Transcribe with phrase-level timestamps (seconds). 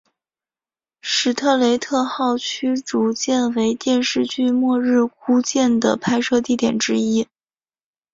[1.03, 7.27] 史特雷特号驱逐舰为电视剧末日孤舰的拍摄地点之一